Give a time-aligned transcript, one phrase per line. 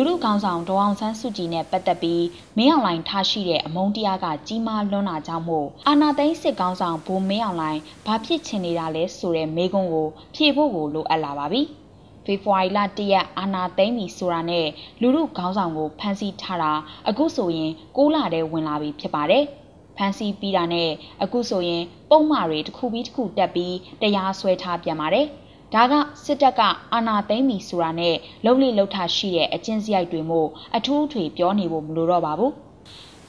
[0.00, 2.24] လူလူကောင်းဆောင်ဒေါအောင်ဆန်းစုကြည်နဲ့ပတ်သက်ပြီး
[2.56, 11.62] မင်းအောင်လှိုင်ထားရှိတဲ့အမုန်းတရားကကြီးမားလွန်းတာကြောင့်မို့အာနာသိန်းစစ်ကောင်းဆောင်ဘိုးမင်းအောင်လှိုင်ဘာဖြစ်ချင်နေတာလဲဆိုတဲ့မေးခွန်းကိုဖြေဖို့ကိုလိုအပ်လာပါပြီ။
[12.24, 14.66] ဖေဖော်ဝါရီလ၁ရက်အာနာသိန်းပြီဆိုတာနဲ့
[15.00, 16.72] လူလူခေါင်းဆောင်ကိုဖမ်းဆီးထားတာ
[17.08, 19.44] အခုဆိုရင်6လတည်းဝင်လာပြီဖြစ်ပါတယ်။
[19.96, 20.90] ဖမ်းဆီးပြီးတာနဲ့
[21.22, 25.28] အခုဆိုရင် ပုံမှားတွေတစ်ခုပြီးတစ်ခုတက်ပြီးတရားစွဲထားပြန်ပါတယ်။
[25.74, 26.60] ဒါကစစ်တပ်က
[26.92, 32.52] အာဏာသိမ်းပြီဆိုတာနဲ့လုံလိလှုပ်ထားရှိတဲ့အကျင့်စရိုက်တွေမို့အထူးအထွေပြောနေဖို့မလိုတော့ပါဘူး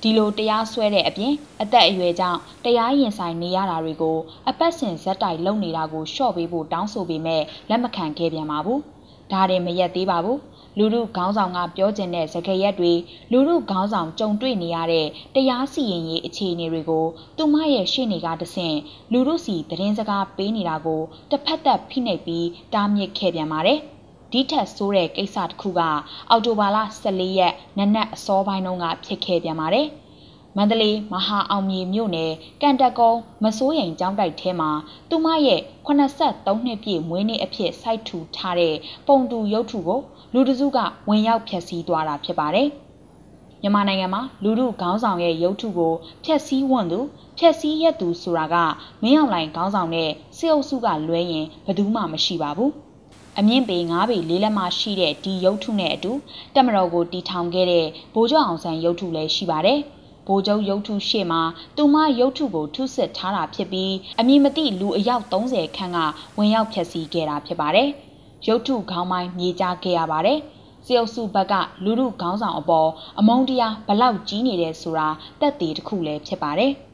[0.01, 4.17] ဒီလိုတရားစွဲတဲ့အပြင်အသက်အရွယ်ကြောင့်တရားရင်ဆိုင်နေရတာတွေကို
[4.49, 8.79] အပတ်စဉ်ဇက်တိုက်လုပ်နေတာကိုလျှော့ပေးဖို့တောင်းဆိုပေမဲ့လက်မခံခဲ့ပြန်ပါဘူး။
[9.31, 10.37] ဒါတွေမရက်သေးပါဘူး။
[10.79, 12.93] လူလူခေါင်းဆောင်ကပြောကျင်တဲ့စကားရက်တွေ
[13.31, 17.05] လူလူခေါင်းဆောင်ကြုံတွေ့နေရတဲ့တရားစီရင်ရေးအခြေအနေတွေကို
[17.37, 18.77] သူမရဲ့ရှေ့နေကတဆင့်
[19.11, 23.79] လူလူစီသတင်းစကားပေးနေတာကိုတစ်ဖက်သက်ဖိနှိပ်ပြီးတားမြစ်ခဲ့ပြန်ပါတယ်။
[24.31, 25.81] ဒီထက်ဆိုးတဲ့ကိစ္စတစ်ခုက
[26.29, 29.87] အော်တိုဘာလ14ရက်နနက်အစောပိုင်းတုန်းကဖြစ်ခဲ့ပြန်ပါတယ်။
[30.57, 34.69] မန္တလေးမဟာအောင်မြေမြို့နယ်ကန်တက်ကုန်းမစိုးရိမ်ကျောင်းတိုက်ထဲမှာ
[35.09, 38.75] သူမရဲ့83နှစ်ပြည့်မွေးနေ့အဖြစ်စိုက်ထူထားတဲ့
[39.07, 39.99] ပုံတူရုပ်ထုကို
[40.33, 40.77] လူတစုက
[41.09, 42.69] ဝင်ရောက်ဖျက်ဆီးသွားတာဖြစ်ပါတယ်။
[43.61, 45.93] မြန်မာနိုင်ငံမှာလူလူခေါင်းဆောင်ရဲ့ရုပ်ထုကို
[46.25, 46.99] ဖျက်ဆီးဝွန့်သူ
[47.37, 48.55] ဖျက်ဆီးရက်သူဆိုတာက
[49.03, 52.71] မင်းအောင်လှိုင်ခေါင်းဆောင်တဲ့စစ်အုပ်စုကလွဲရင်ဘယ်သူမှမရှိပါဘူး။
[53.39, 56.11] အမြင့်ပေ9ပေလေးလက်မရှိတဲ့ဒီရုပ်ထုနဲ့အတူ
[56.55, 59.79] တက်မတော်ကိုတီထောင်ခဲ့တဲ့ဗိုလ်ချုပ်အောင်ဆန်းရုပ်ထုလည်းရှိပါတယ်။
[60.29, 61.41] ဗိုလ်ချုပ်ရုပ်ထုရှေ့မှာ
[61.77, 65.97] သူမရုပ်ထုကိုထုစစ်ထားတာဖြစ်ပြီးအမည်မသိလူအယောက်30ခန့်က
[66.37, 67.89] ဝင်ရောက်ဖျက်ဆီးခဲ့တာဖြစ်ပါတယ်။
[68.47, 70.39] ရုပ်ထုခေါင်းပိုင်းမြေကြားခဲ့ရပါတယ်။
[70.85, 71.53] စေအုပ်စုဘက်က
[71.83, 75.07] လူလူခေါင်းဆောင်အပေါ်အမုန်းတရားဘလောက်ကြီးနေတယ်ဆိုတာ
[75.39, 76.71] တက်သေးတစ်ခုလည်းဖြစ်ပါတယ်။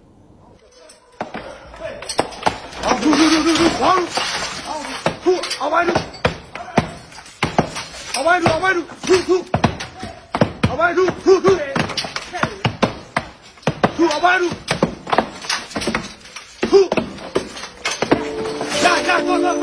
[5.64, 6.00] အဝိုင်းတို့
[8.18, 9.38] အဝိုင်းတို့အဝိုင်းတို့ထူထူ
[10.72, 11.75] အဝိုင်းတို့ထူထူ
[14.16, 14.56] ထူအဝိုင်းတို့
[16.70, 16.80] ထူ
[18.84, 19.58] ရရတော့တော့တော့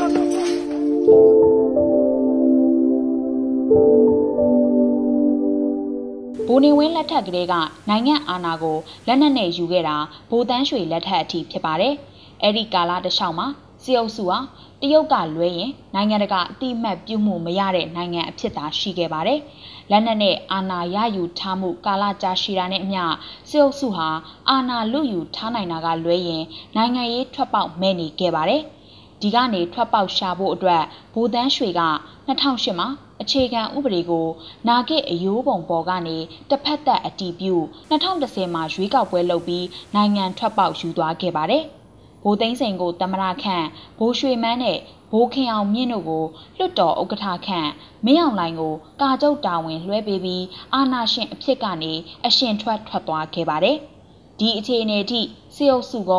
[6.47, 7.53] ဘိုးနေဝင်းလက်ထက်ကလေးက
[7.89, 8.77] နိုင်ငံအာဏာကို
[9.07, 9.97] လက်နက်နဲ့ယူခဲ့တာ
[10.29, 11.93] ဘိုးတန်းရွှေလက်ထက်အထိဖြစ်ပါတယ်။
[12.41, 13.47] အဲ့ဒီကာလတစ်လျှောက်မှာ
[13.83, 14.37] စီအုပ်စုဟာ
[14.81, 19.39] တရုတ်ကလွဲရင်နိုင်ငံတကာအတိအမှတ်ပြုမှုမရတဲ့နိုင်ငံအဖြစ်သာရှိခဲ့ပါတယ်။
[19.91, 23.03] လက်နက်နဲ့အာဏာရယူထားမှုကာလကြာရှည်တာနဲ့အမျှ
[23.49, 24.09] စစ်အုပ်စုဟာ
[24.49, 26.43] အာဏာလုယူထားနိုင်တာကလွဲရင်
[26.75, 28.61] နိုင်ငံရေးထွက်ပေါက်မဲ့နေခဲ့ပါတယ်။
[29.21, 30.83] ဒီကနေထွက်ပေါက်ရှာဖို့အတွက်
[31.13, 31.81] ဗိုလ်တန်းရွှေက
[32.27, 32.87] 2008မှာ
[33.21, 34.27] အခြေခံဥပဒေကို
[34.67, 36.17] နာဂစ်အယိုးပုံပေါ်ကနေ
[36.49, 37.55] တစ်ဖက်သက်အတီးပြု
[37.89, 41.65] 2010မှာရွေးကောက်ပွဲလုပ်ပြီးနိုင်ငံထွက်ပေါက်ယူသွားခဲ့ပါတယ်။
[42.23, 43.65] ဘိုးသိန်းစိန်ကိုတမရခန့်
[43.99, 44.79] ဘိုးရွှေမန်းနဲ့
[45.11, 46.25] ဘိုးခင်အောင်မြင့်တို့ကို
[46.57, 47.69] လွတ်တော်ဥက္ကဋ္ဌခန့်
[48.05, 51.93] မင်းအောင်လှိုင်ကိုကာကျုပ်တာဝန်လွှဲပေးပြီးအာဏာရှင်အဖြစ်ကနေ
[52.25, 53.77] အရှင်ထွက်ထွက်သွားခဲ့ပါတယ်။
[54.39, 55.21] ဒီအခြေအနေထိ
[55.55, 56.11] စစ်အုပ်စုက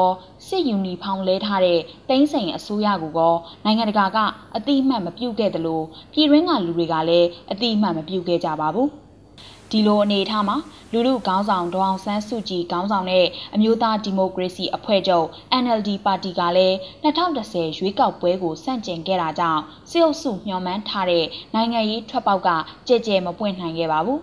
[0.46, 3.20] စစ်ယူနီဖောင်းလဲထားတဲ့တိန်းစိန်အစိုးရကူက
[3.64, 4.18] နိုင်ငံတကာက
[4.56, 8.90] အတိအမှတ်မပြုတ်ခဲ့တယ်လို့ပြည်ရင်းကလူတွေကလည်းအတိအမှတ်မပြုတ်ခဲ့ကြပါဘူး။
[9.70, 10.56] ဒီလိုအနေအထားမှာ
[10.92, 15.26] လူလူခေါင်းဆောင်ဒေါအောင်ဆန်းစုကြည်ခေါင်းဆောင်တဲ့အမျိုးသားဒီမိုကရေစီအဖွဲ့ချုပ်
[15.62, 22.48] NLD ပါတီကလည်း2010ရွေးကောက်ပွဲကိုစန့်ကျင်ခဲ့တာကြောင့်စစ်အုပ်စုညှော်မှန်းထားတဲ့နိုင်ငံရေးထွက်ပေါက်က
[22.88, 24.20] ကြဲကြဲမပွင့်နိုင်ခဲ့ပါဘူး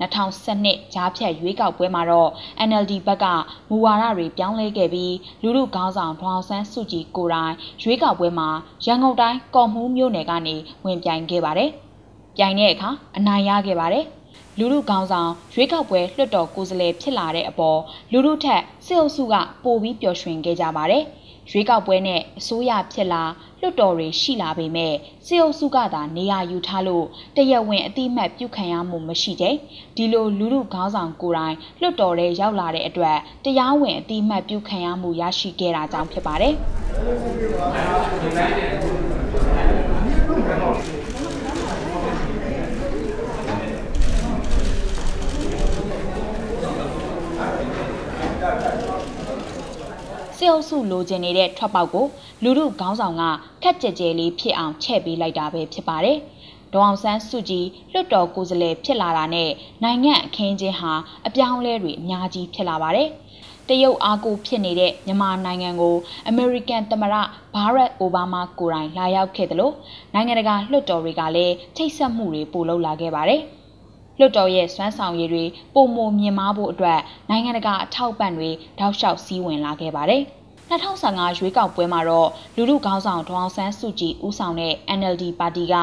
[0.00, 2.30] 2012ကြားဖြတ်ရွေးကောက်ပွဲမှာတော့
[2.68, 3.26] NLD ဘက်က
[3.68, 8.48] မူဝါဒတွေပြောင်းလဲခဲ့ပြီးလူလူခေါင်းဆောင်ဒေါအောင်ဆန်းစုကြည်ကိုယ်တိုင်ရွေးကောက်ပွဲမှာ
[8.84, 11.70] ရန်ကုန်တိုင်းကော်မှုမြို့နယ်ကနေဝင်ပြိုင်ခဲ့ပါတယ်။
[12.36, 14.06] ပြိုင်တဲ့အခါအနိုင်ရခဲ့ပါတယ်။
[14.58, 17.78] လူလူကောင်းဆောင်ရွေးကောက်ပွဲလွှတ်တော်ကိုယ်စားလှယ်ဖြစ်လာတဲ့အပေါ်
[18.12, 19.34] လူလူထက်စစ်အုပ်စုက
[19.64, 21.04] ပိုပြီးပျော်ရွှင်ခဲ့ကြပါတယ်။
[21.50, 23.22] ရွေးကောက်ပွဲနဲ့အစိုးရဖြစ်လာ
[23.60, 24.94] လွှတ်တော်တွေရှိလာပေမဲ့
[25.26, 27.06] စစ်အုပ်စုကသာနေရာယူထားလို့
[27.36, 29.54] တရဝင်းအတိမတ်ပြုခံရမှုမရှိတဲ့
[29.96, 36.54] ဒီလိုလူလူခေါင်းဆောင်ကိုယ်တိုင်လွှတ်တော်ထဲရောက်လာတဲ့အတွက်တရားဝင်အတိမတ်ပြုခံရမှုရရှိခဲ့တာကြောင့်ဖြစ်ပါတယ်။
[50.44, 52.06] စစ်အုပ်စုလိုချင်နေတဲ့ထွက်ပေါက်ကို
[52.42, 53.22] လူမှုခေါင်းဆောင်က
[53.62, 56.18] ခက်ကြဲကြဲလေးဖြစ်အောင်ချဲ့ပေးလိုက်တာပဲဖြစ်ပါတယ်။
[56.72, 59.50] ဒေါအောင်ဆန်းစုကြည်လွတ်တော်ကိုယ်စားလှယ်ဖြစ်လာတာနဲ့
[59.82, 60.92] နိုင်ငံအခင်းချင်းဟာ
[61.26, 63.08] အပြောင်းလဲတွေအများကြီးဖြစ်လာပါတယ်။
[63.68, 65.96] တရုတ်အားကိုဖြစ်နေတဲ့မြန်မာနိုင်ငံကို
[66.28, 67.14] အမေရိကန်သမ္မတ
[67.54, 69.74] ဘာရက်အိုဘားမားကိုယ်တိုင်လာရောက်ခဲ့တယ်လို့
[70.14, 73.42] နိုင်ငံတကာလွှတ်တော်တွေကလည်းထိတ်ဆက်မှုတွေပိုလုပ်လာခဲ့ပါတယ်။
[74.18, 75.44] လွှတ်တော်ရဲ့စွမ်းဆောင်ရည်တွေ
[75.74, 77.00] ပုံမမြင်မာဖို့အတွက်
[77.30, 80.24] နိုင်ငံတကာအထောက်ပံ့တွေတောက်လျှောက်စည်းဝင်လာခဲ့ပါတယ်။
[80.70, 85.74] 2015ရွေးကောက်ပွဲမှာတော့လူလူခေါင်းဆောင်ဒေါအောင်ဆန်းစုကြည်ဦးဆောင်တဲ့ NLD ပါတီက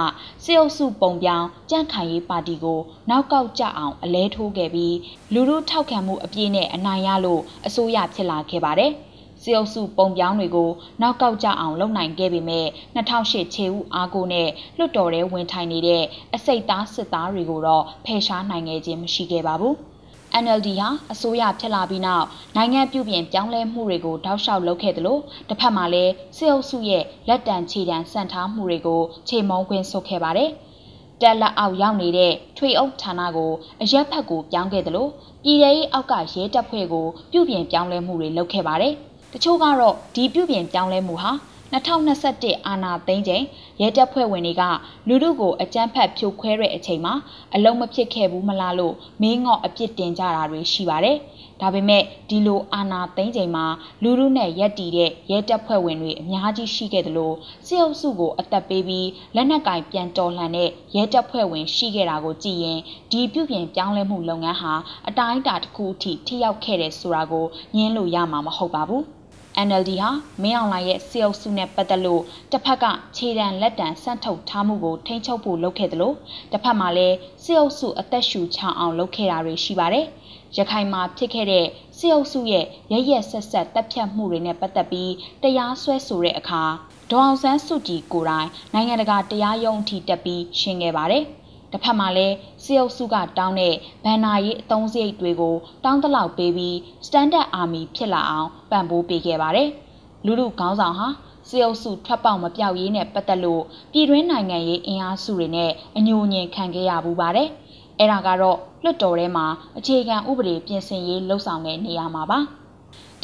[0.44, 2.80] စေအုပ်စုပုံပြောင်းကြန့်ခိုင်ရေးပါတီကို
[3.10, 4.96] နောက်ကောက်ကျအောင်အလဲထိုးခဲ့ပြီး
[5.34, 8.92] လူလူထောက်ခံမှုအပြည့်နဲ့အနိုင်ရလို့အစိုးရဖြစ်လာခဲ့ပါတယ်။
[9.44, 10.70] စေအုပ်စုပုံပြောင်းတွေကို
[11.02, 12.66] နောက်ကောက်ကြအောင်လုပ်နိုင်ခဲ့ပေမဲ့
[12.96, 16.04] 2008ခြေဦးအားကိုနဲ့လွတ်တော်ထဲဝင်ထိုင်နေတဲ့
[16.36, 19.76] အစိတ်သားစစ်သားတွေကိုတော့ဖယ်ရှားနိုင်ခဲ့ခြင်းမရှိခဲ့ပါဘူး။
[20.44, 30.50] NLD ဟာအစိုးရဖြစ်လာပြီးနောက်နိုင်ငံပြုပြင်ပြောင်းလဲမှုတွေကိုတောက်လျှောက်လုပ်ခဲ့တယ်လို့တစ်ဖက်မှာလည်းစစ်အုပ်စုရဲ့လက်တံခြေတံစံထားမှုတွေကိုခြေမုံခွင်းဆုတ်ခဲ့ပါတယ်။
[31.22, 33.52] တက်လက်အောက်ရောက်နေတဲ့ထွေအုပ်ဌာနကို
[33.82, 35.10] အရက်ဖက်ကိုပြောင်းခဲ့တယ်လို့
[35.44, 38.94] ပြည်ထောင်ရေးအောက်ကရဲတပ်ဖွဲ့ကိုပြုပြင်ပြောင်းလဲမှုတွေလုပ်ခဲ့ပါတယ်။
[39.34, 41.32] တချို့ကတော့ဒီပြုပြင်ပြောင်းလဲမှုဟာ
[41.74, 43.44] 2021အာနာသိန်းချိန်
[43.82, 44.64] ရဲတပ်ဖွဲ့ဝင်တွေက
[45.08, 47.14] လူလူကိုအကြမ်းဖက်ဖြိုခွဲတဲ့အချိန်မှာ
[47.56, 51.18] အလုံးမဖြစ်ခဲ့ဘူးမလားလို့မင်းငေါ့အပြစ်တင်ကြတာတွေရှိပါတယ်။
[51.62, 53.66] ဒါပေမဲ့ဒီလိုအာနာသိန်းချိန်မှာ
[54.04, 57.36] လူလူနဲ့ရက်တီတဲ့ရဲတပ်ဖွဲ့ဝင်တွေအများကြီးရှိခဲ့တယ်လို့
[57.68, 62.80] စစ်အုပ်စုကိုအသက်ပေးပြီးလက်နက်ကင်ပြန်တော်လှန်တဲ့ရဲတပ်ဖွဲ့ဝင်ရှိခဲ့တာကိုကြည့်ရင်
[63.12, 64.74] ဒီပြုပြင်ပြောင်းလဲမှုလုပ်ငန်းဟာ
[65.08, 67.46] အတိုင်းအတာတစ်ခုအထိထိရောက်ခဲ့တယ်ဆိုတာကို
[67.76, 69.06] ညင်းလို့ရမှာမဟုတ်ပါဘူး။
[69.68, 70.10] NLD ဟာ
[70.44, 72.86] မင်းအောင်လှိုင်ရဲ့စီအုပ်စုနဲ့ပတ်သက်လို့တစ်ဖက်က
[73.18, 76.16] ခြေတံလက်တံဆန့်ထုတ်ထားမှုကိုထိန်းချုပ်ဖို့လုပ်ခဲ့တယ်လို့
[76.52, 80.06] တစ်ဖက်မှာလည်းစီအုပ်စုအသက်ရှူချအောင်လုပ်ခဲ့တာတွေရှိပါတယ်။
[80.58, 81.66] ရခိုင်မှာဖြစ်ခဲ့တဲ့
[81.98, 85.12] စီအုပ်စုရဲ့ရရက်ဆက်ဆက်တပ်ဖြတ်မှုတွေနဲ့ပတ်သက်ပြီး
[85.44, 86.64] တရားစွဲဆိုတဲ့အခါ
[87.12, 91.26] ဒေါအောင်ဆန်းစုကြည်ကိုယ်တိုင်နိုင်ငံတကာတရားရုံးအထိတက်ပြီးရှင်းခဲ့ပါတယ်။
[91.72, 96.76] တစ်ဖက်မှာလည်းစစ်အုပ်စုကတောင်းတဲ့ဗန်နာရေးအသုံးစရိတ်တွေကိုတောင်းတလောက်ပေးပြီး
[97.08, 99.70] Standard Army ဖြစ်လာအောင်ပံ့ပိုးပေးခဲ့ပါတယ်။
[100.26, 101.08] လူလူခေါင်းဆောင်ဟာ
[101.50, 107.50] စစ်အုပ်စုထွက်ပေါက်မပြောက်ရေးနဲ့ပတ်သက်လို့ပြည်တွင်းနိုင်ငံရေးအင်အားစုတွေနဲ့အညိုညင်ခံခဲ့ရဘူးပါတယ်။
[108.00, 109.46] အဲ့ဒါကတော့လွှတ်တော်ထဲမှာ
[109.78, 112.40] အခြေခံဥပဒေပြင်ဆင်ရေးလှုပ်ဆောင်တဲ့နေရာမှာပါ။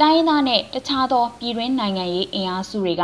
[0.02, 3.04] တိုင်းသားနဲ့တခြားသောပြည်တွင်းနိုင်ငံရေးအင်အားစုတွေက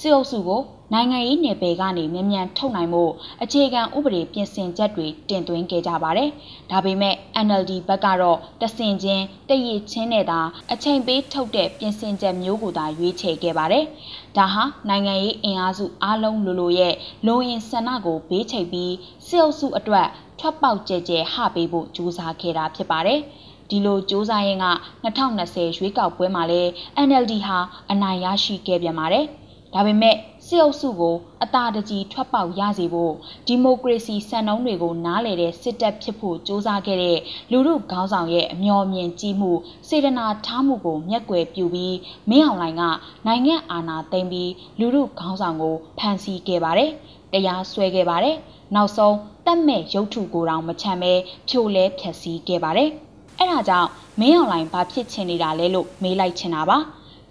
[0.00, 0.62] စစ်အုပ်စုကို
[0.92, 3.04] နိုင်ငံရေးနယ်ပယ်ကနေမြန်မြန်ထုတ်နိုင်မှု
[3.42, 6.30] အခြေခံဥပဒေပြင်ဆင်ချက်တွေတင်သွင်းခဲ့ကြပါတယ်။
[6.70, 7.14] ဒါပေမဲ့
[7.46, 10.40] NLD ဘက်ကတော့တဆင်ချင်းတရည်ချင်းနဲ့သာ
[10.72, 13.84] အချိန်ပေးထုတ်တဲ့ပြင်ဆင်ချက်မျိုးကိုသာရွေးချယ်ခဲ့ပါတယ်။
[14.36, 16.94] ဒါဟာနိုင်ငံရေးအင်အားစုအလုံးလိုလိုရဲ့
[17.26, 18.94] လုံရင်ဆန္ဒကိုဘေးချိတ်ပြီး
[19.26, 20.08] စစ်အုပ်စုအတွက်
[20.40, 23.20] ထွက်ပေါက်ကျကျဟပေးဖို့ကြိုးစားခဲ့တာဖြစ်ပါတယ်။
[23.69, 24.67] ဒီလိုစ조사ရင်က
[25.05, 26.61] 2020ရွေးကောက်ပွဲမှာလဲ
[27.07, 27.57] NLD ဟာ
[27.91, 29.25] အနိုင်ရရှိခဲ့ပြန်ပါတယ်။
[29.73, 30.15] ဒါပေမဲ့
[30.47, 33.13] စစ်အုပ်စုကိုအသာတကြီးထွက်ပေါက်ရစေဖို့
[33.47, 37.19] ဒီမိုကရေစီစံနှုန်းတွေကိုနားလည်တဲ့စစ်တပ်ဖြစ်ဖို့စ조사ခဲ့တဲ့
[37.51, 39.51] လူမှုခေါင်းဆောင်ရဲ့အမျှော်မြင်ကြီးမှု
[39.87, 41.95] စေတနာထားမှုကိုမျက်ကွယ်ပြုပြီး
[42.29, 42.83] မင်းအောင်လှိုင်က
[43.27, 46.91] နိုင်ငံအာဏာသိမ်းပြီးလူမှုခေါင်းဆောင်ကိုဖမ်းဆီးခဲ့ပါတယ်။
[47.33, 48.35] တရားစွဲခဲ့ပါတယ်။
[48.75, 49.15] နောက်ဆုံး
[49.45, 51.13] တတ်မဲ့ရုပ်ထုကိုတောင်မချမ်းပဲ
[51.49, 52.91] ဖြိုလဲဖျက်ဆီးခဲ့ပါတယ်။
[53.38, 53.88] အဲ့ဒါကြောင့်
[54.20, 56.78] မင်းအောင်လှိုင်ဘာဖြစ်ချင်နေတာလဲလို့မေးလိုက်ချင်တာပါ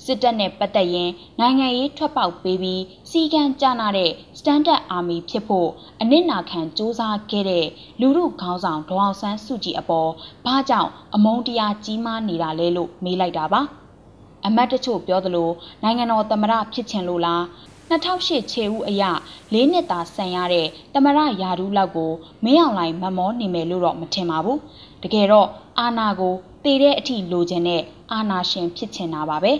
[0.05, 1.09] စစ်တပ်နဲ့ပတ်သက်ရင်
[1.39, 5.69] နိုင်ငံရေးထွက်ပေါက်ပေးပြီးစီကံကြနာတဲ့ Standard Army ဖြစ်ဖို့
[6.01, 7.01] အနစ်နာခံစ조사
[7.31, 7.65] ခဲ့တဲ့
[7.99, 10.09] လူမှုခေါင်းဆောင်ဒေါအောင်ဆန်းစုကြည်အပေါ်
[10.45, 13.61] ဘာကြောင့်အမုန်းတရားကြီးမားနေတာလဲလို့မေးလိုက်တာပါ
[14.45, 15.49] အမတ်တချို့ပြောသလို
[15.83, 17.43] နိုင်ငံတော်သမ္မတဖြစ်ချင်လို့လား
[17.89, 19.03] 2008ခြေဦးအရ
[19.53, 22.11] ၄နှစ်သာဆန်ရတဲ့တမရယာဒူးလောက်ကို
[22.43, 24.59] မင်းအောင်လှိုင်မမောနေမယ်လို့တော့မထင်ပါဘူး
[25.03, 25.47] တကယ်တော့
[25.79, 26.33] အာနာကို
[26.63, 27.81] တည်တဲ့အထိလိုချင်တဲ့
[28.11, 29.53] အာနာရှင်ဖြစ်ချင်တာပါပဲ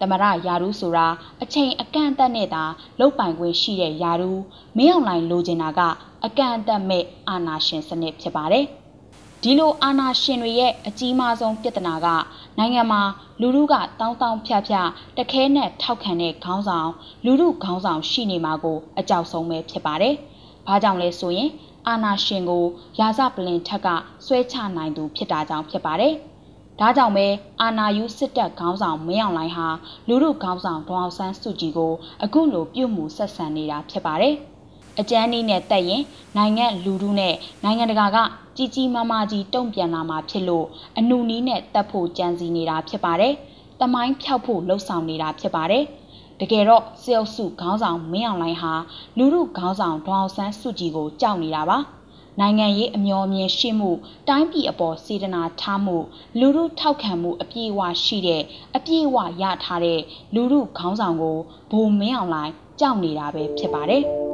[0.00, 1.06] တမရယာဒူးဆိုတာ
[1.42, 2.64] အချိန်အကန့်အသတ်နဲ့သာ
[3.00, 4.40] လုတ်ပိုင်ခွင့်ရှိတဲ့ယာဒူး
[4.76, 5.80] မင်းအောင်လှိုင်လိုချင်တာက
[6.24, 8.64] အကန့်အသတ်မဲ့အာနာရှင်စနစ်ဖြစ်ပါတယ်
[9.46, 12.06] ဒီလိုအာဏာရှင်တွေရဲ့အကြီးမားဆုံးပြဿနာက
[12.58, 13.02] နိုင်ငံမှာ
[13.40, 16.90] လူလူကတောင်းတောင်းဖြတ်ဖြတ်တခဲနဲ့ထောက်ခံတဲ့ခေါင်းဆောင်
[17.24, 20.14] လူလူခေါင်းဆောင်ရှိနေမှာကိုအကြောက်ဆုံးပဲဖြစ်ပါတယ်။
[20.66, 21.50] ဘာကြောင့်လဲဆိုရင်
[21.88, 22.64] အာဏာရှင်ကို
[23.00, 23.88] ရာဇပလင်ထက်က
[24.26, 26.14] ဆွဲချနိုင်သူဖြစ်တာကြောင့်ဖြစ်ပါတယ်။
[26.80, 27.26] ဒါကြောင့်ပဲ
[27.60, 29.68] အာနာယူစစ်တပ်ခေါင်းဆောင်မင်းအောင်လှိုင်ဟာ
[30.08, 31.92] လူလူခေါင်းဆောင်ဒေါအောင်ဆန်းစုကြည်ကို
[32.24, 34.36] အခုလိုပြုတ်မှုဆက်ဆံနေတာဖြစ်ပါတယ်။
[35.00, 36.02] အကြမ်းနည်းနဲ့တက်ရင်
[36.36, 37.34] နိုင်ငံလူထုနဲ့
[37.64, 38.18] နိုင်ငံတကာက
[38.56, 40.66] ကြီးကြီးမားမားကြီးတုံ့ပြန်လာမှာဖြစ်လို့
[40.98, 43.34] အနုနီးနဲ့တက်ဖို့ကြံစီနေတာဖြစ်ပါတယ်။
[43.80, 45.84] တမိုင်းဖြောက်ဖို့လှုံ့ဆော်နေတာဖြစ်ပါတယ်။
[46.40, 48.72] တကယ်တော့စေအုပ်စုခေါင်းဆောင်မင်းအောင်လှိုင်ဟာ
[49.18, 51.78] လူထုခေါင်းဆောင်ဒေါအောင်ဆန်းစုကြည်ကိုကြောက်နေတာပါ။
[52.40, 53.90] နိုင်ငံရေးအမျော်မြင်ရှိမှု
[54.28, 55.96] တိုင်းပြည်အပေါ်စေတနာထားမှု
[56.38, 58.42] လူမှုထောက်ခံမှုအပြည့်အဝရှိတဲ့
[58.76, 60.00] အပြည့်အဝရထားတဲ့
[60.34, 61.38] လူမှုခေါင်းဆောင်ကို
[61.70, 64.04] ဘုံမင်းအောင်လှိုင်ကြောက်နေတာပဲဖြစ်ပါတယ်။